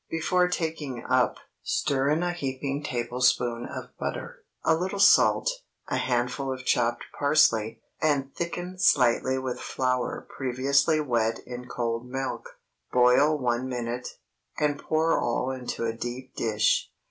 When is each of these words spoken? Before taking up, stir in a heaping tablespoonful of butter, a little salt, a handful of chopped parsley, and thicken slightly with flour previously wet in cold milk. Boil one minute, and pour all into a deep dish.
Before 0.09 0.47
taking 0.47 1.05
up, 1.07 1.35
stir 1.61 2.09
in 2.09 2.23
a 2.23 2.33
heaping 2.33 2.83
tablespoonful 2.83 3.69
of 3.71 3.95
butter, 3.99 4.43
a 4.65 4.73
little 4.73 4.97
salt, 4.97 5.47
a 5.89 5.97
handful 5.97 6.51
of 6.51 6.65
chopped 6.65 7.05
parsley, 7.19 7.83
and 8.01 8.33
thicken 8.33 8.79
slightly 8.79 9.37
with 9.37 9.59
flour 9.59 10.27
previously 10.35 10.99
wet 10.99 11.41
in 11.45 11.67
cold 11.67 12.07
milk. 12.09 12.57
Boil 12.91 13.37
one 13.37 13.69
minute, 13.69 14.17
and 14.57 14.79
pour 14.79 15.19
all 15.19 15.51
into 15.51 15.85
a 15.85 15.93
deep 15.93 16.33
dish. 16.35 16.89